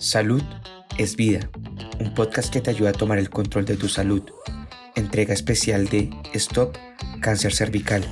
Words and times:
Salud 0.00 0.42
es 0.96 1.14
vida, 1.14 1.50
un 1.98 2.14
podcast 2.14 2.50
que 2.50 2.62
te 2.62 2.70
ayuda 2.70 2.88
a 2.88 2.94
tomar 2.94 3.18
el 3.18 3.28
control 3.28 3.66
de 3.66 3.76
tu 3.76 3.86
salud. 3.86 4.22
Entrega 4.96 5.34
especial 5.34 5.90
de 5.90 6.08
Stop 6.32 6.74
Cáncer 7.20 7.52
Cervical, 7.52 8.02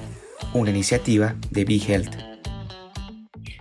una 0.52 0.68
iniciativa 0.68 1.34
de 1.50 1.62
Health. 1.62 2.14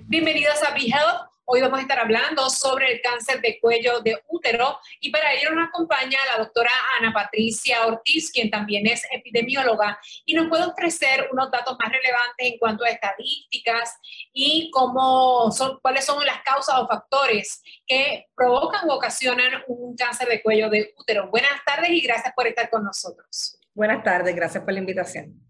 Bienvenidos 0.08 0.56
a 0.62 0.76
Health. 0.76 1.27
Hoy 1.50 1.62
vamos 1.62 1.80
a 1.80 1.84
estar 1.84 1.98
hablando 1.98 2.50
sobre 2.50 2.92
el 2.92 3.02
cáncer 3.02 3.40
de 3.40 3.58
cuello 3.62 4.02
de 4.02 4.22
útero 4.28 4.78
y 5.00 5.12
para 5.12 5.32
ello 5.32 5.52
nos 5.52 5.70
acompaña 5.70 6.18
la 6.30 6.44
doctora 6.44 6.70
Ana 7.00 7.14
Patricia 7.14 7.88
Ortiz, 7.88 8.34
quien 8.34 8.52
también 8.52 8.86
es 8.86 9.08
epidemióloga 9.10 9.98
y 10.26 10.34
nos 10.34 10.50
puede 10.50 10.66
ofrecer 10.66 11.30
unos 11.32 11.50
datos 11.50 11.78
más 11.80 11.90
relevantes 11.90 12.48
en 12.52 12.58
cuanto 12.58 12.84
a 12.84 12.90
estadísticas 12.90 13.98
y 14.34 14.70
cómo 14.72 15.50
son, 15.54 15.80
cuáles 15.82 16.04
son 16.04 16.26
las 16.26 16.42
causas 16.42 16.80
o 16.80 16.86
factores 16.86 17.64
que 17.88 18.26
provocan 18.36 18.90
o 18.90 18.96
ocasionan 18.96 19.64
un 19.68 19.96
cáncer 19.96 20.28
de 20.28 20.44
cuello 20.44 20.70
de 20.70 20.94
útero. 20.98 21.30
Buenas 21.30 21.64
tardes 21.66 21.92
y 21.92 22.02
gracias 22.02 22.34
por 22.36 22.46
estar 22.46 22.70
con 22.70 22.84
nosotros. 22.84 23.58
Buenas 23.74 24.04
tardes, 24.04 24.36
gracias 24.36 24.66
por 24.66 24.74
la 24.74 24.80
invitación. 24.80 25.42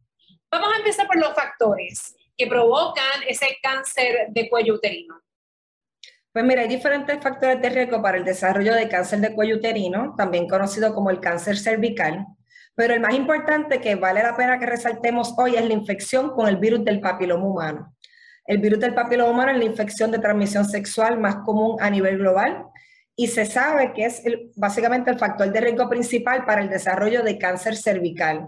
Vamos 0.51 0.69
a 0.75 0.77
empezar 0.77 1.07
por 1.07 1.17
los 1.17 1.33
factores 1.33 2.15
que 2.37 2.45
provocan 2.45 3.23
ese 3.27 3.57
cáncer 3.63 4.27
de 4.29 4.47
cuello 4.47 4.75
uterino. 4.75 5.23
Pues 6.37 6.45
mira, 6.45 6.61
hay 6.61 6.67
diferentes 6.67 7.19
factores 7.19 7.59
de 7.59 7.67
riesgo 7.67 7.99
para 7.99 8.15
el 8.15 8.23
desarrollo 8.23 8.75
de 8.75 8.87
cáncer 8.87 9.21
de 9.21 9.33
cuello 9.33 9.55
uterino, 9.55 10.13
también 10.15 10.47
conocido 10.47 10.93
como 10.93 11.09
el 11.09 11.19
cáncer 11.19 11.57
cervical, 11.57 12.27
pero 12.75 12.93
el 12.93 12.99
más 12.99 13.15
importante 13.15 13.81
que 13.81 13.95
vale 13.95 14.21
la 14.21 14.37
pena 14.37 14.59
que 14.59 14.67
resaltemos 14.67 15.33
hoy 15.35 15.55
es 15.55 15.65
la 15.65 15.73
infección 15.73 16.29
con 16.29 16.47
el 16.47 16.57
virus 16.57 16.85
del 16.85 17.01
papiloma 17.01 17.43
humano. 17.43 17.95
El 18.45 18.59
virus 18.59 18.79
del 18.79 18.93
papiloma 18.93 19.31
humano 19.31 19.51
es 19.53 19.57
la 19.57 19.63
infección 19.63 20.11
de 20.11 20.19
transmisión 20.19 20.63
sexual 20.65 21.19
más 21.19 21.37
común 21.37 21.77
a 21.79 21.89
nivel 21.89 22.19
global 22.19 22.65
y 23.15 23.25
se 23.25 23.43
sabe 23.47 23.93
que 23.93 24.05
es 24.05 24.21
básicamente 24.55 25.09
el 25.09 25.17
factor 25.17 25.51
de 25.51 25.59
riesgo 25.59 25.89
principal 25.89 26.45
para 26.45 26.61
el 26.61 26.69
desarrollo 26.69 27.23
de 27.23 27.39
cáncer 27.39 27.75
cervical. 27.75 28.45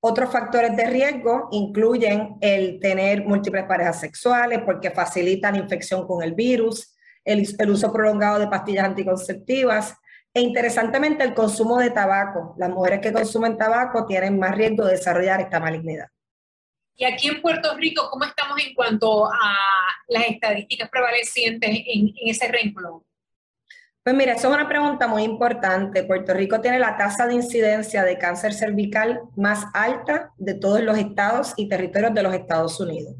Otros 0.00 0.32
factores 0.32 0.74
de 0.74 0.86
riesgo 0.86 1.50
incluyen 1.52 2.38
el 2.40 2.80
tener 2.80 3.26
múltiples 3.26 3.64
parejas 3.64 4.00
sexuales 4.00 4.62
porque 4.64 4.90
facilitan 4.90 5.54
infección 5.54 6.06
con 6.06 6.22
el 6.22 6.32
virus, 6.32 6.94
el, 7.26 7.70
uso 7.70 7.92
prolongado 7.92 8.38
de 8.38 8.46
pastillas 8.46 8.86
anticonceptivas 8.86 9.94
e 10.32 10.40
interesantemente 10.40 11.24
el 11.24 11.34
consumo 11.34 11.78
de 11.78 11.90
tabaco. 11.90 12.54
Las 12.56 12.70
mujeres 12.70 13.00
que 13.00 13.12
consumen 13.12 13.58
tabaco 13.58 14.06
tienen 14.06 14.38
más 14.38 14.54
riesgo 14.54 14.84
de 14.84 14.92
desarrollar 14.92 15.40
esta 15.40 15.60
malignidad. 15.60 16.06
Y 16.94 17.04
aquí 17.04 17.28
en 17.28 17.42
Puerto 17.42 17.76
Rico, 17.76 18.08
¿cómo 18.10 18.24
estamos 18.24 18.58
en 18.64 18.74
cuanto 18.74 19.26
a 19.26 19.58
las 20.08 20.24
estadísticas 20.28 20.88
prevalecientes 20.88 21.68
en, 21.68 22.08
en 22.08 22.28
ese 22.28 22.48
renglón? 22.48 23.02
Pues 24.02 24.14
mira, 24.14 24.34
eso 24.34 24.48
es 24.48 24.54
una 24.54 24.68
pregunta 24.68 25.08
muy 25.08 25.24
importante. 25.24 26.04
Puerto 26.04 26.32
Rico 26.32 26.60
tiene 26.60 26.78
la 26.78 26.96
tasa 26.96 27.26
de 27.26 27.34
incidencia 27.34 28.04
de 28.04 28.16
cáncer 28.18 28.54
cervical 28.54 29.20
más 29.34 29.66
alta 29.74 30.32
de 30.38 30.54
todos 30.54 30.80
los 30.80 30.96
estados 30.96 31.54
y 31.56 31.68
territorios 31.68 32.14
de 32.14 32.22
los 32.22 32.32
Estados 32.32 32.78
Unidos. 32.78 33.16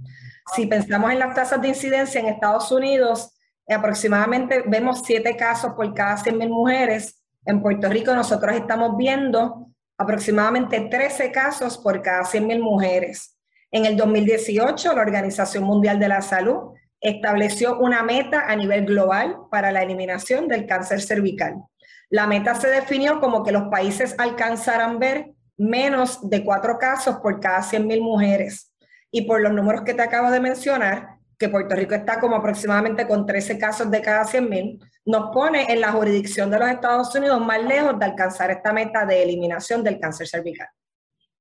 Si 0.55 0.67
pensamos 0.67 1.11
en 1.11 1.19
las 1.19 1.35
tasas 1.35 1.61
de 1.61 1.69
incidencia 1.69 2.21
en 2.21 2.29
Estados 2.29 2.71
Unidos, 2.71 3.36
aproximadamente 3.75 4.63
vemos 4.67 5.03
siete 5.05 5.37
casos 5.37 5.73
por 5.75 5.93
cada 5.95 6.17
100.000 6.17 6.49
mujeres. 6.49 7.23
En 7.45 7.63
Puerto 7.63 7.89
Rico 7.89 8.15
nosotros 8.15 8.55
estamos 8.55 8.97
viendo 8.97 9.69
aproximadamente 9.99 10.89
13 10.91 11.33
casos 11.33 11.79
por 11.79 12.03
cada 12.03 12.23
100.000 12.23 12.61
mujeres. 12.61 13.37
En 13.71 13.87
el 13.87 13.97
2018, 13.97 14.95
la 14.95 15.03
Organización 15.03 15.65
Mundial 15.65 15.99
de 15.99 16.09
la 16.09 16.23
Salud 16.23 16.75
estableció 17.01 17.79
una 17.79 18.03
meta 18.03 18.45
a 18.49 18.57
nivel 18.57 18.87
global 18.87 19.37
para 19.51 19.73
la 19.73 19.83
eliminación 19.83 20.49
del 20.49 20.67
cáncer 20.67 21.01
cervical. 21.01 21.57
La 22.09 22.27
meta 22.27 22.55
se 22.55 22.69
definió 22.69 23.21
como 23.21 23.43
que 23.43 23.53
los 23.53 23.65
países 23.65 24.15
alcanzaran 24.19 24.99
ver 24.99 25.33
menos 25.57 26.29
de 26.29 26.45
cuatro 26.45 26.79
casos 26.79 27.17
por 27.17 27.41
cada 27.41 27.61
100.000 27.61 28.01
mujeres. 28.01 28.73
Y 29.11 29.23
por 29.23 29.41
los 29.41 29.53
números 29.53 29.83
que 29.83 29.95
te 29.95 30.03
acabo 30.03 30.31
de 30.31 30.41
mencionar, 30.41 31.16
que 31.39 31.49
Puerto 31.49 31.75
Rico 31.75 31.95
está 31.95 32.19
como 32.19 32.37
aproximadamente 32.37 33.07
con 33.07 33.27
13 33.27 33.59
casos 33.59 33.91
de 33.91 34.01
cada 34.01 34.25
100.000, 34.25 34.81
nos 35.05 35.31
pone 35.33 35.71
en 35.71 35.81
la 35.81 35.93
jurisdicción 35.93 36.51
de 36.51 36.59
los 36.59 36.69
Estados 36.69 37.15
Unidos 37.15 37.41
más 37.41 37.63
lejos 37.63 37.99
de 37.99 38.05
alcanzar 38.05 38.51
esta 38.51 38.73
meta 38.73 39.05
de 39.05 39.23
eliminación 39.23 39.85
del 39.85 40.01
cáncer 40.01 40.27
cervical. 40.27 40.69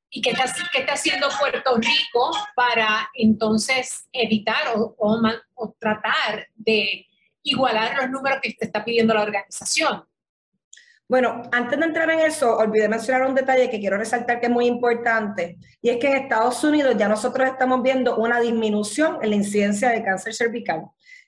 ¿Y 0.10 0.22
qué 0.22 0.32
está, 0.32 0.46
qué 0.72 0.80
está 0.80 0.94
haciendo 0.94 1.28
Puerto 1.40 1.76
Rico 1.76 2.32
para 2.56 3.10
entonces 3.16 4.08
evitar 4.12 4.76
o, 4.76 4.96
o, 4.98 5.22
o 5.56 5.76
tratar 5.80 6.48
de 6.54 7.06
igualar 7.44 7.98
los 7.98 8.10
números 8.10 8.40
que 8.42 8.56
está 8.60 8.84
pidiendo 8.84 9.14
la 9.14 9.24
organización? 9.24 10.06
Bueno, 11.08 11.44
antes 11.52 11.78
de 11.78 11.86
entrar 11.86 12.10
en 12.10 12.22
eso, 12.22 12.58
olvidé 12.58 12.90
mencionar 12.90 13.28
un 13.28 13.36
detalle 13.36 13.70
que 13.70 13.80
quiero 13.80 13.96
resaltar 13.96 14.40
que 14.40 14.48
es 14.48 14.52
muy 14.52 14.66
importante, 14.66 15.58
y 15.80 15.90
es 15.90 15.98
que 15.98 16.08
en 16.08 16.24
Estados 16.24 16.64
Unidos 16.64 16.96
ya 16.98 17.08
nosotros 17.08 17.48
estamos 17.48 17.84
viendo 17.84 18.18
una 18.18 18.40
disminución 18.40 19.20
en 19.22 19.30
la 19.30 19.36
incidencia 19.36 19.90
de 19.90 20.04
cáncer 20.04 20.34
cervical, 20.34 20.82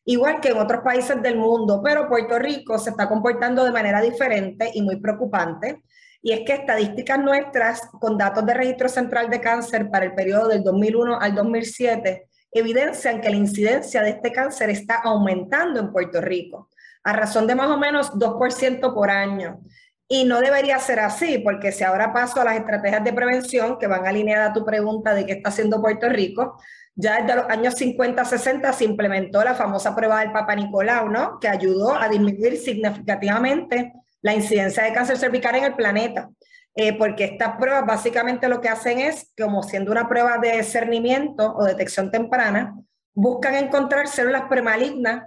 igual 0.03 0.39
que 0.41 0.49
en 0.49 0.57
otros 0.57 0.81
países 0.83 1.21
del 1.21 1.37
mundo, 1.37 1.79
pero 1.83 2.09
Puerto 2.09 2.39
Rico 2.39 2.79
se 2.79 2.89
está 2.89 3.07
comportando 3.07 3.63
de 3.63 3.71
manera 3.71 4.01
diferente 4.01 4.71
y 4.73 4.81
muy 4.81 4.95
preocupante, 4.95 5.83
y 6.23 6.31
es 6.31 6.39
que 6.39 6.53
estadísticas 6.53 7.19
nuestras 7.19 7.81
con 7.99 8.17
datos 8.17 8.47
de 8.47 8.55
registro 8.55 8.89
central 8.89 9.29
de 9.29 9.41
cáncer 9.41 9.91
para 9.91 10.05
el 10.05 10.15
periodo 10.15 10.47
del 10.47 10.63
2001 10.63 11.19
al 11.21 11.35
2007 11.35 12.27
evidencian 12.51 13.21
que 13.21 13.29
la 13.29 13.35
incidencia 13.35 14.01
de 14.01 14.09
este 14.09 14.31
cáncer 14.31 14.71
está 14.71 15.01
aumentando 15.03 15.79
en 15.79 15.91
Puerto 15.91 16.19
Rico 16.19 16.69
a 17.07 17.13
razón 17.13 17.47
de 17.47 17.55
más 17.55 17.69
o 17.69 17.77
menos 17.77 18.11
2% 18.11 18.93
por 18.93 19.09
año. 19.09 19.61
Y 20.09 20.25
no 20.25 20.41
debería 20.41 20.77
ser 20.77 20.99
así, 20.99 21.37
porque 21.39 21.71
si 21.71 21.85
ahora 21.85 22.11
paso 22.11 22.41
a 22.41 22.43
las 22.43 22.57
estrategias 22.57 23.01
de 23.01 23.13
prevención 23.13 23.79
que 23.79 23.87
van 23.87 24.05
alineadas 24.05 24.49
a 24.49 24.53
tu 24.53 24.65
pregunta 24.65 25.13
de 25.13 25.25
qué 25.25 25.33
está 25.33 25.47
haciendo 25.47 25.81
Puerto 25.81 26.09
Rico, 26.09 26.59
ya 26.95 27.21
desde 27.21 27.37
los 27.37 27.49
años 27.49 27.75
50-60 27.79 28.73
se 28.73 28.83
implementó 28.83 29.41
la 29.41 29.55
famosa 29.55 29.95
prueba 29.95 30.19
del 30.19 30.33
Papa 30.33 30.53
Nicolau, 30.53 31.07
¿no? 31.07 31.39
Que 31.39 31.47
ayudó 31.47 31.95
a 31.95 32.09
disminuir 32.09 32.57
significativamente 32.57 33.93
la 34.21 34.33
incidencia 34.33 34.83
de 34.83 34.91
cáncer 34.91 35.17
cervical 35.17 35.55
en 35.55 35.63
el 35.63 35.75
planeta. 35.75 36.29
Eh, 36.75 36.97
porque 36.97 37.23
estas 37.23 37.55
pruebas 37.55 37.85
básicamente 37.85 38.49
lo 38.49 38.59
que 38.59 38.67
hacen 38.67 38.99
es, 38.99 39.31
como 39.37 39.63
siendo 39.63 39.93
una 39.93 40.09
prueba 40.09 40.39
de 40.39 40.57
discernimiento 40.57 41.55
o 41.55 41.63
detección 41.63 42.11
temprana, 42.11 42.75
buscan 43.13 43.55
encontrar 43.55 44.09
células 44.09 44.43
premalignas 44.49 45.23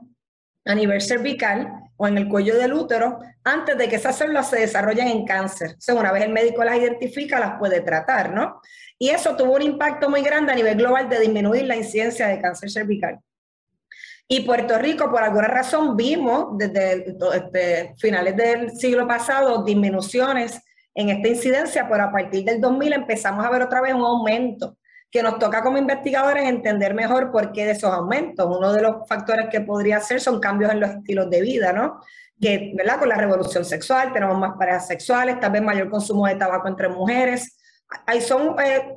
a 0.71 0.75
nivel 0.75 1.01
cervical 1.01 1.69
o 1.97 2.07
en 2.07 2.17
el 2.17 2.29
cuello 2.29 2.57
del 2.57 2.73
útero 2.73 3.19
antes 3.45 3.77
de 3.77 3.89
que 3.89 3.97
esas 3.97 4.17
células 4.17 4.49
se 4.49 4.61
desarrollen 4.61 5.09
en 5.09 5.27
cáncer. 5.27 5.77
O 5.89 5.95
una 5.95 6.13
vez 6.13 6.25
el 6.25 6.33
médico 6.33 6.63
las 6.65 6.79
identifica, 6.79 7.41
las 7.41 7.59
puede 7.59 7.81
tratar, 7.81 8.33
¿no? 8.33 8.61
Y 8.99 9.11
eso 9.11 9.37
tuvo 9.37 9.57
un 9.57 9.63
impacto 9.63 10.09
muy 10.09 10.23
grande 10.23 10.53
a 10.53 10.55
nivel 10.55 10.77
global 10.77 11.09
de 11.09 11.21
disminuir 11.21 11.65
la 11.65 11.77
incidencia 11.77 12.29
de 12.29 12.41
cáncer 12.41 12.71
cervical. 12.71 13.19
Y 14.29 14.41
Puerto 14.43 14.79
Rico, 14.79 15.11
por 15.11 15.23
alguna 15.23 15.49
razón, 15.49 15.97
vimos 15.97 16.57
desde 16.57 17.17
este, 17.35 17.95
finales 17.99 18.37
del 18.37 18.71
siglo 18.77 19.09
pasado 19.09 19.65
disminuciones 19.65 20.61
en 20.95 21.09
esta 21.09 21.29
incidencia, 21.29 21.89
pero 21.89 22.05
a 22.05 22.13
partir 22.13 22.45
del 22.45 22.61
2000 22.61 22.93
empezamos 22.93 23.45
a 23.45 23.51
ver 23.51 23.63
otra 23.63 23.81
vez 23.81 23.93
un 23.93 24.05
aumento 24.05 24.77
que 25.11 25.23
nos 25.23 25.39
toca 25.39 25.63
como 25.63 25.79
investigadores 25.79 26.49
entender 26.49 26.95
mejor 26.95 27.33
por 27.33 27.53
qué 27.53 27.67
de 27.67 27.73
esos 27.73 27.93
aumentos. 27.93 28.47
Uno 28.47 28.73
de 28.73 28.83
los 28.83 29.09
factores 29.09 29.49
que 29.51 29.61
podría 29.61 30.01
ser 30.01 30.21
son 30.21 30.39
cambios 30.39 30.71
en 30.71 30.81
los 30.81 30.91
estilos 30.91 31.29
de 31.29 31.41
vida, 31.41 31.73
¿no? 31.73 32.01
Que, 32.41 32.73
¿verdad? 32.77 33.01
Con 33.01 33.09
la 33.09 33.17
revolución 33.17 33.65
sexual 33.65 34.13
tenemos 34.13 34.39
más 34.39 34.57
parejas 34.57 34.87
sexuales, 34.87 35.41
tal 35.41 35.53
vez 35.53 35.63
mayor 35.63 35.91
consumo 35.91 36.27
de 36.27 36.37
tabaco 36.37 36.69
entre 36.69 36.89
mujeres. 36.89 37.59
Ahí 38.07 38.21
son, 38.21 38.55
eh, 38.61 38.95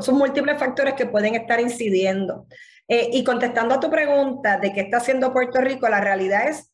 son 0.00 0.16
múltiples 0.16 0.58
factores 0.58 0.94
que 0.94 1.06
pueden 1.06 1.36
estar 1.36 1.60
incidiendo. 1.60 2.46
Eh, 2.88 3.10
y 3.12 3.22
contestando 3.22 3.76
a 3.76 3.80
tu 3.80 3.88
pregunta 3.88 4.58
de 4.58 4.72
qué 4.72 4.80
está 4.80 4.96
haciendo 4.96 5.32
Puerto 5.32 5.60
Rico, 5.60 5.88
la 5.88 6.00
realidad 6.00 6.48
es 6.48 6.72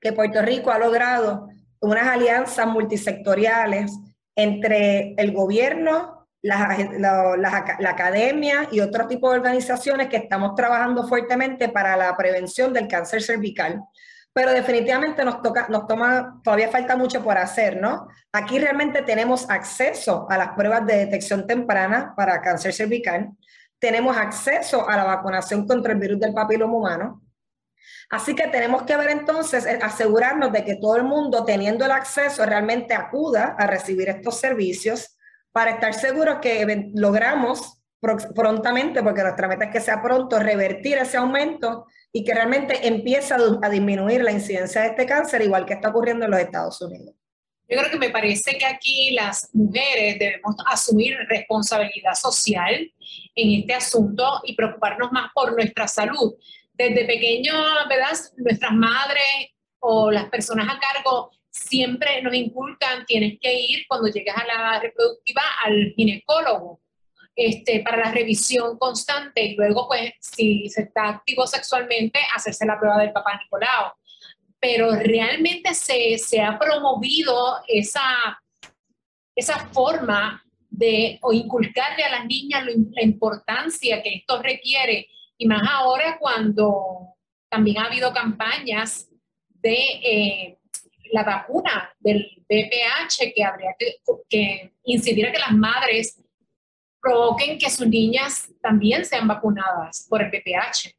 que 0.00 0.12
Puerto 0.12 0.40
Rico 0.40 0.70
ha 0.70 0.78
logrado 0.78 1.48
unas 1.80 2.06
alianzas 2.06 2.66
multisectoriales 2.66 3.92
entre 4.34 5.14
el 5.18 5.32
gobierno, 5.32 6.15
la, 6.46 7.88
academia 7.88 8.68
y 8.70 8.80
otro 8.80 9.06
tipo 9.06 9.30
de 9.30 9.38
organizaciones 9.38 10.08
que 10.08 10.16
estamos 10.16 10.54
trabajando 10.54 11.06
fuertemente 11.06 11.68
para 11.68 11.96
la 11.96 12.16
prevención 12.16 12.72
del 12.72 12.88
cáncer 12.88 13.22
cervical. 13.22 13.82
Pero 14.32 14.52
definitivamente 14.52 15.24
nos 15.24 15.40
toca, 15.42 15.66
nos 15.68 15.86
toma, 15.86 16.40
todavía 16.44 16.68
falta 16.68 16.94
mucho 16.96 17.22
por 17.24 17.38
hacer, 17.38 17.80
¿no? 17.80 18.06
Aquí 18.32 18.58
realmente 18.58 19.02
tenemos 19.02 19.48
acceso 19.48 20.26
a 20.28 20.36
las 20.36 20.50
pruebas 20.50 20.86
de 20.86 20.98
detección 20.98 21.46
temprana 21.46 22.12
para 22.14 22.42
cáncer 22.42 22.72
cervical, 22.72 23.30
tenemos 23.78 24.16
acceso 24.16 24.88
a 24.88 24.96
la 24.96 25.04
vacunación 25.04 25.66
contra 25.66 25.92
el 25.92 25.98
virus 25.98 26.20
del 26.20 26.34
papiloma 26.34 26.76
humano, 26.76 27.22
Así 28.08 28.36
que 28.36 28.46
tenemos 28.46 28.84
que 28.84 28.96
ver 28.96 29.10
entonces, 29.10 29.66
eh, 29.66 29.80
asegurarnos 29.82 30.52
de 30.52 30.64
que 30.64 30.76
todo 30.76 30.96
el 30.96 31.02
mundo 31.02 31.44
teniendo 31.44 31.84
el 31.84 31.90
acceso 31.90 32.46
realmente 32.46 32.94
acuda 32.94 33.56
a 33.58 33.66
recibir 33.66 34.08
estos 34.08 34.38
servicios 34.38 35.15
para 35.56 35.70
estar 35.70 35.94
seguros 35.94 36.36
que 36.42 36.90
logramos 36.96 37.78
prontamente, 38.34 39.02
porque 39.02 39.22
nuestra 39.22 39.48
meta 39.48 39.64
es 39.64 39.70
que 39.70 39.80
sea 39.80 40.02
pronto, 40.02 40.38
revertir 40.38 40.98
ese 40.98 41.16
aumento 41.16 41.86
y 42.12 42.24
que 42.24 42.34
realmente 42.34 42.86
empieza 42.86 43.38
a 43.62 43.68
disminuir 43.70 44.22
la 44.22 44.32
incidencia 44.32 44.82
de 44.82 44.88
este 44.88 45.06
cáncer, 45.06 45.40
igual 45.40 45.64
que 45.64 45.72
está 45.72 45.88
ocurriendo 45.88 46.26
en 46.26 46.32
los 46.32 46.40
Estados 46.40 46.82
Unidos. 46.82 47.14
Yo 47.70 47.78
creo 47.78 47.90
que 47.90 47.98
me 47.98 48.10
parece 48.10 48.58
que 48.58 48.66
aquí 48.66 49.12
las 49.12 49.48
mujeres 49.54 50.18
debemos 50.18 50.56
asumir 50.66 51.16
responsabilidad 51.26 52.12
social 52.12 52.92
en 53.34 53.60
este 53.62 53.72
asunto 53.72 54.42
y 54.44 54.54
preocuparnos 54.54 55.10
más 55.10 55.30
por 55.34 55.54
nuestra 55.54 55.88
salud. 55.88 56.34
Desde 56.74 57.06
pequeño, 57.06 57.54
¿verdad? 57.88 58.12
Nuestras 58.36 58.72
madres 58.72 59.54
o 59.78 60.10
las 60.10 60.28
personas 60.28 60.68
a 60.68 60.78
cargo 60.78 61.30
siempre 61.56 62.22
nos 62.22 62.34
inculcan, 62.34 63.06
tienes 63.06 63.38
que 63.40 63.52
ir 63.54 63.86
cuando 63.88 64.08
llegues 64.08 64.34
a 64.36 64.46
la 64.46 64.80
reproductiva 64.80 65.42
al 65.64 65.92
ginecólogo 65.96 66.80
este, 67.34 67.80
para 67.80 67.98
la 67.98 68.12
revisión 68.12 68.78
constante. 68.78 69.42
Y 69.42 69.56
luego, 69.56 69.88
pues, 69.88 70.12
si 70.20 70.68
se 70.68 70.82
está 70.82 71.08
activo 71.08 71.46
sexualmente, 71.46 72.20
hacerse 72.34 72.66
la 72.66 72.78
prueba 72.78 72.98
del 72.98 73.12
papá 73.12 73.38
Nicolau. 73.42 73.92
Pero 74.60 74.90
realmente 74.96 75.74
se, 75.74 76.18
se 76.18 76.40
ha 76.40 76.58
promovido 76.58 77.60
esa, 77.68 78.40
esa 79.34 79.58
forma 79.68 80.42
de 80.68 81.18
o 81.22 81.32
inculcarle 81.32 82.04
a 82.04 82.10
las 82.10 82.26
niñas 82.26 82.64
la 82.66 83.02
importancia 83.02 84.02
que 84.02 84.14
esto 84.14 84.42
requiere, 84.42 85.08
y 85.38 85.46
más 85.46 85.62
ahora 85.70 86.18
cuando 86.18 87.14
también 87.48 87.78
ha 87.78 87.86
habido 87.86 88.12
campañas 88.12 89.08
de 89.48 89.78
eh, 90.02 90.55
la 91.12 91.24
vacuna 91.24 91.94
del 91.98 92.44
BPH 92.48 93.32
que 93.34 93.44
habría 93.44 93.74
que, 93.78 93.96
que 94.28 94.72
incidir 94.84 95.26
a 95.26 95.32
que 95.32 95.38
las 95.38 95.52
madres 95.52 96.20
provoquen 97.00 97.58
que 97.58 97.70
sus 97.70 97.86
niñas 97.86 98.48
también 98.60 99.04
sean 99.04 99.28
vacunadas 99.28 100.06
por 100.08 100.22
el 100.22 100.30
BPH. 100.30 100.96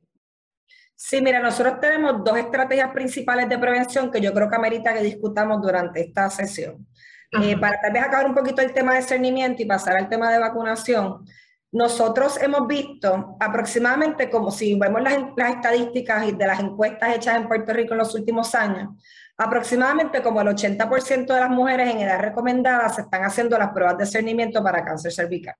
Sí, 0.95 1.21
mira, 1.21 1.39
nosotros 1.39 1.79
tenemos 1.79 2.23
dos 2.23 2.37
estrategias 2.37 2.91
principales 2.91 3.47
de 3.47 3.59
prevención 3.59 4.09
que 4.09 4.19
yo 4.19 4.33
creo 4.33 4.49
que 4.49 4.55
amerita 4.55 4.93
que 4.93 5.03
discutamos 5.03 5.61
durante 5.61 6.01
esta 6.01 6.29
sesión. 6.29 6.87
Eh, 7.31 7.57
para 7.57 7.79
tal 7.79 7.91
vez 7.91 8.03
acabar 8.03 8.25
un 8.25 8.33
poquito 8.33 8.61
el 8.61 8.73
tema 8.73 8.95
de 8.95 9.01
cernimiento 9.01 9.61
y 9.61 9.65
pasar 9.65 9.97
al 9.97 10.09
tema 10.09 10.31
de 10.31 10.39
vacunación, 10.39 11.25
nosotros 11.71 12.41
hemos 12.41 12.65
visto 12.67 13.35
aproximadamente 13.39 14.29
como 14.29 14.49
si 14.49 14.73
vemos 14.73 15.01
las, 15.01 15.17
las 15.35 15.55
estadísticas 15.55 16.35
de 16.35 16.47
las 16.47 16.61
encuestas 16.61 17.15
hechas 17.15 17.35
en 17.35 17.47
Puerto 17.47 17.73
Rico 17.73 17.93
en 17.93 17.99
los 17.99 18.15
últimos 18.15 18.55
años, 18.55 18.89
aproximadamente 19.37 20.21
como 20.21 20.41
el 20.41 20.47
80% 20.47 21.33
de 21.33 21.39
las 21.39 21.49
mujeres 21.49 21.93
en 21.93 21.99
edad 21.99 22.19
recomendada 22.19 22.89
se 22.89 23.01
están 23.01 23.23
haciendo 23.23 23.57
las 23.57 23.69
pruebas 23.69 23.97
de 23.97 24.05
cernimiento 24.05 24.63
para 24.63 24.83
cáncer 24.83 25.11
cervical 25.11 25.55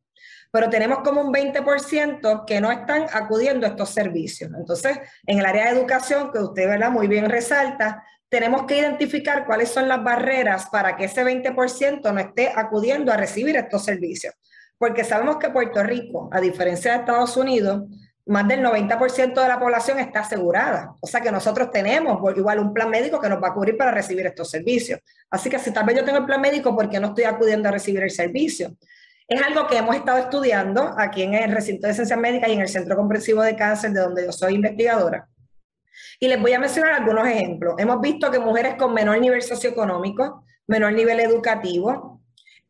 pero 0.51 0.69
tenemos 0.69 0.99
como 0.99 1.21
un 1.21 1.33
20% 1.33 2.45
que 2.45 2.61
no 2.61 2.71
están 2.71 3.05
acudiendo 3.11 3.65
a 3.65 3.69
estos 3.71 3.89
servicios. 3.89 4.51
Entonces, 4.57 4.97
en 5.25 5.39
el 5.39 5.45
área 5.45 5.65
de 5.65 5.79
educación, 5.79 6.31
que 6.31 6.39
usted 6.39 6.89
muy 6.89 7.07
bien 7.07 7.29
resalta, 7.29 8.03
tenemos 8.29 8.63
que 8.65 8.77
identificar 8.77 9.45
cuáles 9.45 9.69
son 9.69 9.87
las 9.87 10.03
barreras 10.03 10.67
para 10.69 10.95
que 10.95 11.05
ese 11.05 11.23
20% 11.23 12.13
no 12.13 12.19
esté 12.19 12.51
acudiendo 12.55 13.11
a 13.11 13.17
recibir 13.17 13.55
estos 13.55 13.85
servicios. 13.85 14.33
Porque 14.77 15.03
sabemos 15.03 15.37
que 15.37 15.49
Puerto 15.49 15.81
Rico, 15.83 16.29
a 16.31 16.39
diferencia 16.39 16.91
de 16.91 16.99
Estados 16.99 17.35
Unidos, 17.37 17.83
más 18.27 18.47
del 18.47 18.63
90% 18.63 19.41
de 19.41 19.47
la 19.47 19.59
población 19.59 19.99
está 19.99 20.19
asegurada. 20.21 20.95
O 20.99 21.07
sea 21.07 21.21
que 21.21 21.31
nosotros 21.31 21.71
tenemos 21.71 22.19
igual 22.35 22.59
un 22.59 22.73
plan 22.73 22.89
médico 22.89 23.19
que 23.19 23.29
nos 23.29 23.41
va 23.41 23.49
a 23.49 23.53
cubrir 23.53 23.77
para 23.77 23.91
recibir 23.91 24.25
estos 24.25 24.49
servicios. 24.49 24.99
Así 25.29 25.49
que 25.49 25.59
si 25.59 25.71
tal 25.71 25.85
vez 25.85 25.95
yo 25.95 26.05
tengo 26.05 26.19
el 26.19 26.25
plan 26.25 26.41
médico, 26.41 26.75
¿por 26.75 26.89
qué 26.89 26.99
no 26.99 27.07
estoy 27.07 27.23
acudiendo 27.23 27.69
a 27.69 27.71
recibir 27.71 28.03
el 28.03 28.11
servicio? 28.11 28.75
Es 29.27 29.41
algo 29.41 29.67
que 29.67 29.77
hemos 29.77 29.95
estado 29.95 30.19
estudiando 30.19 30.93
aquí 30.97 31.23
en 31.23 31.33
el 31.33 31.51
recinto 31.51 31.87
de 31.87 31.93
ciencias 31.93 32.19
médicas 32.19 32.49
y 32.49 32.53
en 32.53 32.61
el 32.61 32.69
Centro 32.69 32.95
Comprensivo 32.95 33.41
de 33.41 33.55
Cáncer, 33.55 33.91
de 33.91 33.99
donde 34.01 34.25
yo 34.25 34.31
soy 34.31 34.55
investigadora. 34.55 35.27
Y 36.19 36.27
les 36.27 36.41
voy 36.41 36.53
a 36.53 36.59
mencionar 36.59 36.93
algunos 36.93 37.27
ejemplos. 37.27 37.75
Hemos 37.77 37.99
visto 38.01 38.31
que 38.31 38.39
mujeres 38.39 38.75
con 38.75 38.93
menor 38.93 39.19
nivel 39.19 39.41
socioeconómico, 39.41 40.43
menor 40.67 40.93
nivel 40.93 41.19
educativo, 41.19 42.21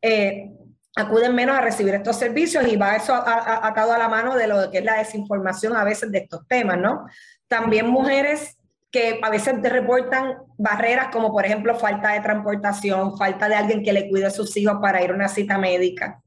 eh, 0.01 0.56
acuden 0.97 1.35
menos 1.35 1.55
a 1.55 1.61
recibir 1.61 1.94
estos 1.94 2.17
servicios 2.17 2.67
y 2.67 2.75
va 2.75 2.95
eso 2.95 3.13
atado 3.13 3.94
a 3.94 3.97
la 3.99 4.09
mano 4.09 4.35
de 4.35 4.47
lo 4.47 4.71
que 4.71 4.79
es 4.79 4.83
la 4.83 4.97
desinformación 4.97 5.75
a 5.75 5.83
veces 5.83 6.11
de 6.11 6.19
estos 6.19 6.47
temas, 6.47 6.77
¿no? 6.79 7.05
También 7.47 7.88
mujeres 7.88 8.57
que 8.91 9.19
a 9.21 9.29
veces 9.29 9.61
te 9.61 9.69
reportan 9.69 10.38
barreras 10.57 11.09
como 11.11 11.31
por 11.31 11.45
ejemplo 11.45 11.75
falta 11.75 12.13
de 12.13 12.21
transportación, 12.21 13.15
falta 13.15 13.47
de 13.47 13.55
alguien 13.55 13.83
que 13.83 13.94
le 13.94 14.09
cuide 14.09 14.25
a 14.25 14.31
sus 14.31 14.57
hijos 14.57 14.77
para 14.81 15.03
ir 15.03 15.11
a 15.11 15.13
una 15.13 15.27
cita 15.27 15.59
médica. 15.59 16.21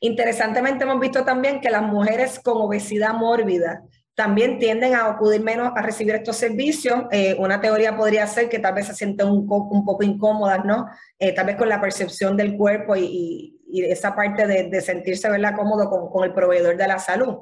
Interesantemente 0.00 0.84
hemos 0.84 1.00
visto 1.00 1.24
también 1.24 1.60
que 1.60 1.70
las 1.70 1.82
mujeres 1.82 2.38
con 2.38 2.58
obesidad 2.58 3.14
mórbida 3.14 3.82
también 4.14 4.58
tienden 4.58 4.94
a 4.94 5.06
acudir 5.06 5.40
menos 5.42 5.72
a 5.74 5.82
recibir 5.82 6.14
estos 6.14 6.36
servicios. 6.36 7.04
Eh, 7.10 7.34
una 7.38 7.60
teoría 7.60 7.96
podría 7.96 8.26
ser 8.26 8.48
que 8.48 8.58
tal 8.58 8.74
vez 8.74 8.86
se 8.86 8.94
sienten 8.94 9.28
un, 9.28 9.46
poco 9.46 10.02
incómodas, 10.02 10.64
¿no? 10.64 10.86
Eh, 11.18 11.32
tal 11.32 11.46
vez 11.46 11.56
con 11.56 11.68
la 11.68 11.80
percepción 11.80 12.36
del 12.36 12.56
cuerpo 12.56 12.94
y, 12.94 13.58
esa 13.80 14.14
parte 14.14 14.46
de, 14.46 14.80
sentirse 14.80 15.30
¿verdad? 15.30 15.56
cómodo 15.56 15.88
con, 15.88 16.10
con 16.10 16.24
el 16.24 16.34
proveedor 16.34 16.76
de 16.76 16.86
la 16.86 16.98
salud. 16.98 17.38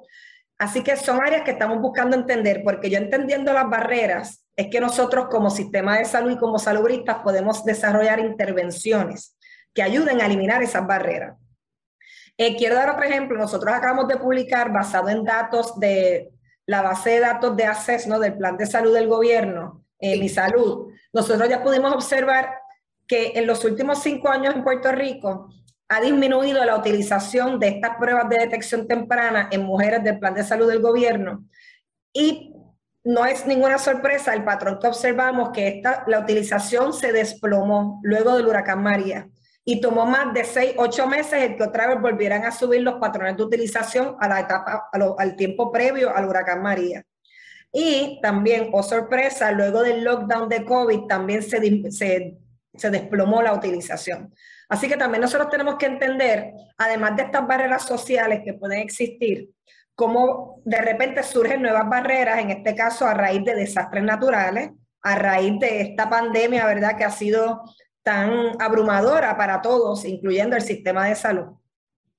Así 0.59 0.83
que 0.83 0.97
son 0.97 1.21
áreas 1.23 1.43
que 1.43 1.53
estamos 1.53 1.81
buscando 1.81 2.17
entender, 2.17 2.63
porque 2.63 2.91
yo 2.91 2.99
entendiendo 2.99 3.53
las 3.53 3.69
barreras, 3.69 4.45
es 4.55 4.69
que 4.69 4.81
nosotros 4.81 5.29
como 5.31 5.49
sistema 5.49 5.99
de 5.99 6.05
salud 6.05 6.33
y 6.33 6.37
como 6.37 6.59
salubristas 6.59 7.19
podemos 7.25 7.65
desarrollar 7.65 8.21
intervenciones 8.21 9.39
que 9.73 9.83
ayuden 9.83 10.21
a 10.21 10.27
eliminar 10.27 10.63
esas 10.63 10.87
barreras. 10.87 11.39
Eh, 12.37 12.57
quiero 12.57 12.75
dar 12.75 12.91
otro 12.91 13.05
ejemplo. 13.05 13.39
Nosotros 13.39 13.75
acabamos 13.75 14.09
de 14.09 14.17
publicar, 14.17 14.73
basado 14.73 15.09
en 15.09 15.25
datos 15.25 15.79
de 15.81 16.31
la 16.67 16.83
base 16.83 17.11
de 17.11 17.21
datos 17.21 17.57
de 17.57 17.65
ACES, 17.65 18.07
¿no? 18.07 18.19
del 18.19 18.37
Plan 18.37 18.57
de 18.57 18.67
Salud 18.67 18.95
del 18.95 19.09
Gobierno, 19.09 19.85
eh, 19.99 20.19
Mi 20.19 20.29
Salud, 20.29 20.93
nosotros 21.13 21.49
ya 21.49 21.63
pudimos 21.63 21.93
observar 21.93 22.51
que 23.07 23.33
en 23.35 23.47
los 23.47 23.65
últimos 23.65 24.03
cinco 24.03 24.29
años 24.29 24.55
en 24.55 24.63
Puerto 24.63 24.93
Rico 24.93 25.53
ha 25.91 26.01
disminuido 26.01 26.65
la 26.65 26.77
utilización 26.77 27.59
de 27.59 27.67
estas 27.67 27.97
pruebas 27.97 28.29
de 28.29 28.39
detección 28.39 28.87
temprana 28.87 29.49
en 29.51 29.63
mujeres 29.63 30.05
del 30.05 30.21
Plan 30.21 30.35
de 30.35 30.45
Salud 30.45 30.69
del 30.69 30.81
Gobierno. 30.81 31.45
Y 32.13 32.55
no 33.03 33.27
es 33.27 33.45
ninguna 33.45 33.77
sorpresa 33.77 34.33
el 34.33 34.45
patrón 34.45 34.79
que 34.81 34.87
observamos 34.87 35.51
que 35.51 35.67
esta, 35.67 36.05
la 36.07 36.21
utilización 36.21 36.93
se 36.93 37.13
desplomó 37.13 37.99
luego 38.05 38.37
del 38.37 38.47
huracán 38.47 38.85
María 38.85 39.29
y 39.65 39.81
tomó 39.81 40.07
más 40.07 40.33
de 40.33 40.45
seis, 40.45 40.75
ocho 40.77 41.09
meses 41.09 41.43
el 41.43 41.57
que 41.57 41.65
otra 41.65 41.89
vez 41.89 42.01
volvieran 42.01 42.45
a 42.45 42.53
subir 42.53 42.83
los 42.83 43.01
patrones 43.01 43.37
de 43.37 43.43
utilización 43.43 44.15
a 44.21 44.29
la 44.29 44.41
etapa, 44.41 44.89
al 45.19 45.35
tiempo 45.35 45.73
previo 45.73 46.15
al 46.15 46.29
huracán 46.29 46.63
María. 46.63 47.05
Y 47.73 48.21
también, 48.23 48.71
oh 48.73 48.85
sorpresa, 48.85 49.51
luego 49.51 49.83
del 49.83 50.05
lockdown 50.05 50.49
de 50.49 50.65
COVID 50.65 51.07
también 51.09 51.43
se, 51.43 51.59
se 51.91 52.91
desplomó 52.91 53.43
la 53.43 53.55
utilización. 53.55 54.33
Así 54.71 54.89
que 54.89 54.97
también 54.97 55.21
nosotros 55.21 55.51
tenemos 55.51 55.75
que 55.75 55.87
entender, 55.87 56.53
además 56.79 57.17
de 57.17 57.25
estas 57.25 57.45
barreras 57.45 57.83
sociales 57.83 58.43
que 58.45 58.55
pueden 58.55 58.79
existir, 58.79 59.51
cómo 59.97 60.63
de 60.65 60.81
repente 60.81 61.25
surgen 61.25 61.61
nuevas 61.61 61.89
barreras, 61.89 62.39
en 62.39 62.51
este 62.51 62.77
caso 62.77 63.05
a 63.05 63.13
raíz 63.13 63.45
de 63.45 63.57
desastres 63.57 64.05
naturales, 64.05 64.71
a 65.03 65.17
raíz 65.17 65.59
de 65.59 65.81
esta 65.81 66.09
pandemia, 66.09 66.67
¿verdad? 66.67 66.97
Que 66.97 67.03
ha 67.03 67.11
sido 67.11 67.65
tan 68.05 68.53
abrumadora 68.61 69.37
para 69.37 69.61
todos, 69.61 70.05
incluyendo 70.05 70.55
el 70.55 70.63
sistema 70.63 71.07
de 71.07 71.17
salud. 71.17 71.57